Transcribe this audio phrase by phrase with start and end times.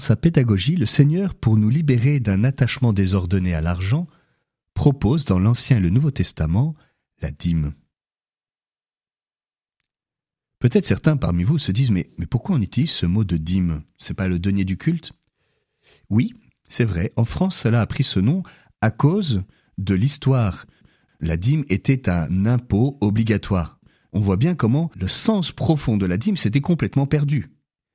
[0.00, 4.08] sa pédagogie, le Seigneur, pour nous libérer d'un attachement désordonné à l'argent,
[4.74, 6.74] propose dans l'Ancien et le Nouveau Testament
[7.20, 7.74] la dîme.
[10.58, 13.82] Peut-être certains parmi vous se disent mais, mais pourquoi on utilise ce mot de dîme?
[13.98, 15.12] C'est pas le denier du culte?
[16.10, 16.34] Oui,
[16.68, 18.42] c'est vrai, en France cela a pris ce nom
[18.80, 19.42] à cause
[19.78, 20.66] de l'histoire.
[21.20, 23.78] La dîme était un impôt obligatoire.
[24.12, 27.50] On voit bien comment le sens profond de la dîme s'était complètement perdu.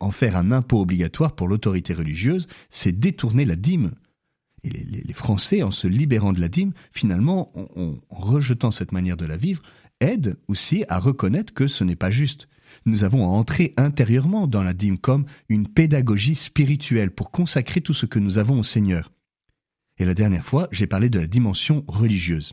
[0.00, 3.92] En faire un impôt obligatoire pour l'autorité religieuse, c'est détourner la dîme.
[4.64, 9.26] Et les, Français, en se libérant de la dîme, finalement, en rejetant cette manière de
[9.26, 9.62] la vivre,
[10.00, 12.48] aident aussi à reconnaître que ce n'est pas juste.
[12.86, 17.94] Nous avons à entrer intérieurement dans la dîme comme une pédagogie spirituelle pour consacrer tout
[17.94, 19.10] ce que nous avons au Seigneur.
[19.98, 22.52] Et la dernière fois, j'ai parlé de la dimension religieuse.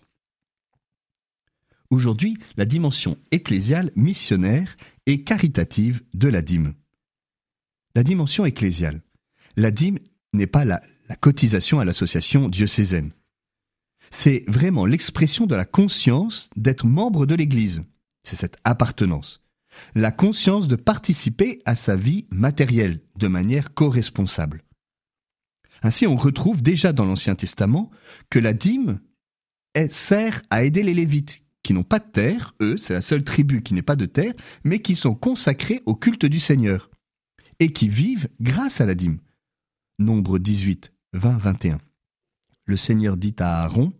[1.91, 6.73] Aujourd'hui, la dimension ecclésiale, missionnaire et caritative de la dîme.
[7.95, 9.01] La dimension ecclésiale.
[9.55, 9.99] La dîme
[10.33, 10.81] n'est pas la,
[11.21, 13.13] cotisation à l'association diocésaine.
[14.11, 17.83] C'est vraiment l'expression de la conscience d'être membre de l'Église.
[18.23, 19.41] C'est cette appartenance.
[19.93, 24.63] La conscience de participer à sa vie matérielle de manière co-responsable.
[25.81, 27.91] Ainsi, on retrouve déjà dans l'Ancien Testament
[28.29, 28.99] que la dîme
[29.89, 33.61] sert à aider les Lévites, qui n'ont pas de terre, eux, c'est la seule tribu
[33.61, 36.89] qui n'est pas de terre, mais qui sont consacrés au culte du Seigneur,
[37.59, 39.19] et qui vivent grâce à la dîme.
[39.99, 41.79] Nombre 18, 20, 21.
[42.65, 43.93] Le Seigneur dit à Aaron,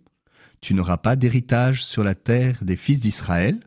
[0.61, 3.59] Tu n'auras pas d'héritage sur la terre des fils d'Israël,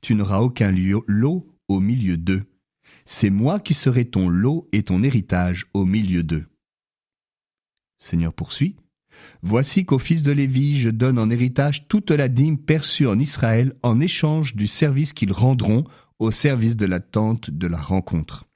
[0.00, 0.72] tu n'auras aucun
[1.06, 2.44] lot au milieu d'eux.
[3.06, 6.46] C'est moi qui serai ton lot et ton héritage au milieu d'eux.
[7.98, 8.76] Seigneur poursuit,
[9.42, 13.74] Voici qu'au fils de Lévi je donne en héritage toute la dîme perçue en Israël
[13.82, 15.84] en échange du service qu'ils rendront
[16.18, 18.46] au service de la tente de la rencontre.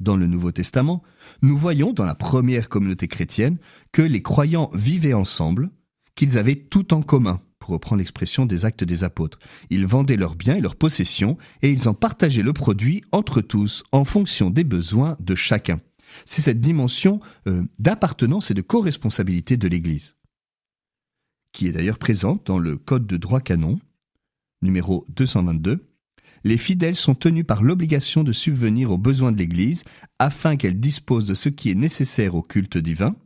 [0.00, 1.02] Dans le Nouveau Testament,
[1.42, 3.58] nous voyons dans la première communauté chrétienne
[3.92, 5.70] que les croyants vivaient ensemble,
[6.14, 9.38] qu'ils avaient tout en commun, pour reprendre l'expression des actes des apôtres.
[9.70, 13.82] Ils vendaient leurs biens et leurs possessions et ils en partageaient le produit entre tous
[13.92, 15.80] en fonction des besoins de chacun
[16.24, 20.16] c'est cette dimension euh, d'appartenance et de co-responsabilité de l'Église,
[21.52, 23.78] qui est d'ailleurs présente dans le Code de droit canon,
[24.62, 25.86] numéro 222.
[26.46, 29.82] Les fidèles sont tenus par l'obligation de subvenir aux besoins de l'Église
[30.20, 33.16] afin qu'elle dispose de ce qui est nécessaire au culte divin,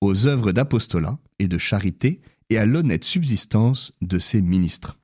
[0.00, 5.00] aux œuvres d'apostolat et de charité et à l'honnête subsistance de ses ministres.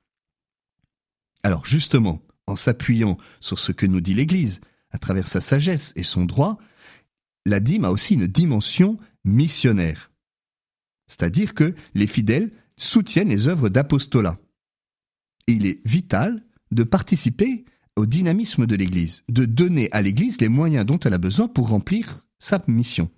[1.43, 4.61] Alors justement, en s'appuyant sur ce que nous dit l'Église,
[4.93, 6.57] à travers sa sagesse et son droit,
[7.47, 10.13] la dîme a aussi une dimension missionnaire.
[11.09, 14.39] C'est-à-dire que les fidèles soutiennent les œuvres d'apostolat.
[15.49, 16.41] Il est vital
[16.75, 17.65] de participer
[17.97, 21.69] au dynamisme de l'Église, de donner à l'Église les moyens dont elle a besoin pour
[21.69, 23.11] remplir sa mission.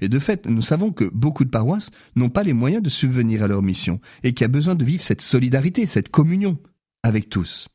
[0.00, 3.42] Et de fait, nous savons que beaucoup de paroisses n'ont pas les moyens de subvenir
[3.42, 6.58] à leur mission et qu'il y a besoin de vivre cette solidarité, cette communion
[7.02, 7.68] avec tous.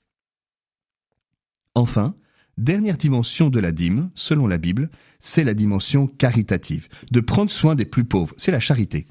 [1.73, 2.13] Enfin,
[2.59, 4.89] Dernière dimension de la dîme, selon la Bible,
[5.21, 9.07] c'est la dimension caritative, de prendre soin des plus pauvres, c'est la charité.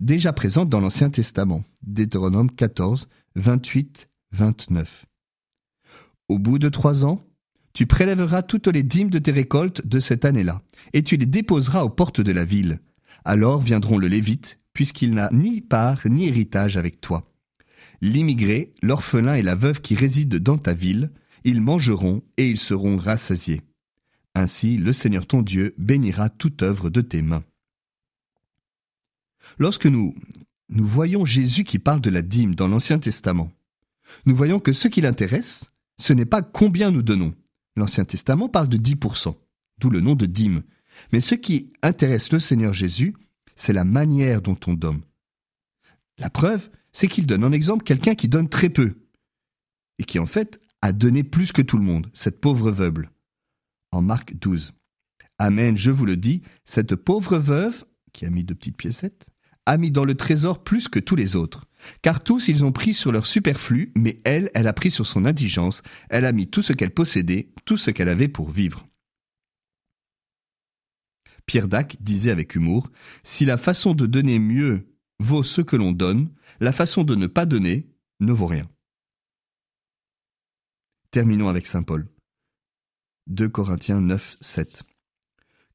[0.00, 5.06] Déjà présente dans l'Ancien Testament, Deutéronome 14, 28, 29.
[6.28, 7.24] Au bout de trois ans,
[7.72, 10.62] tu prélèveras toutes les dîmes de tes récoltes de cette année-là,
[10.92, 12.80] et tu les déposeras aux portes de la ville.
[13.24, 17.32] Alors viendront le Lévite, puisqu'il n'a ni part ni héritage avec toi.
[18.00, 21.10] L'immigré, l'orphelin et la veuve qui résident dans ta ville,
[21.44, 23.62] ils mangeront et ils seront rassasiés.
[24.34, 27.44] Ainsi le Seigneur ton Dieu bénira toute œuvre de tes mains.
[29.58, 30.14] Lorsque nous,
[30.68, 33.50] nous voyons Jésus qui parle de la dîme dans l'Ancien Testament,
[34.26, 37.34] nous voyons que ce qui l'intéresse, ce n'est pas combien nous donnons.
[37.76, 39.34] L'Ancien Testament parle de 10%,
[39.78, 40.62] d'où le nom de dîme.
[41.12, 43.14] Mais ce qui intéresse le Seigneur Jésus,
[43.56, 45.02] c'est la manière dont on donne.
[46.18, 48.96] La preuve, c'est qu'il donne en exemple quelqu'un qui donne très peu,
[49.98, 53.04] et qui en fait a donné plus que tout le monde, cette pauvre veuve.
[53.92, 54.72] En Marc 12.
[55.38, 59.30] Amen, je vous le dis, cette pauvre veuve, qui a mis de petites piécettes,
[59.66, 61.67] a mis dans le trésor plus que tous les autres.
[62.02, 65.24] Car tous ils ont pris sur leur superflu, mais elle, elle a pris sur son
[65.24, 68.86] indigence, elle a mis tout ce qu'elle possédait, tout ce qu'elle avait pour vivre.
[71.46, 72.90] Pierre Dac disait avec humour,
[73.24, 74.86] Si la façon de donner mieux
[75.18, 76.30] vaut ce que l'on donne,
[76.60, 77.88] la façon de ne pas donner
[78.20, 78.68] ne vaut rien.
[81.10, 82.06] Terminons avec Saint Paul.
[83.28, 84.82] 2 Corinthiens 9, 7.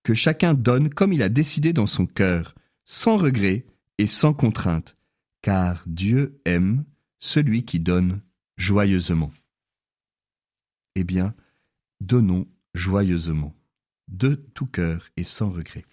[0.03, 2.55] Que chacun donne comme il a décidé dans son cœur,
[2.85, 3.65] sans regret
[3.97, 4.97] et sans contrainte,
[5.44, 6.86] car Dieu aime
[7.19, 8.22] celui qui donne
[8.57, 9.31] joyeusement.
[10.95, 11.36] Eh bien,
[12.01, 13.54] donnons joyeusement.
[14.10, 15.86] de tout cœur et sans regret.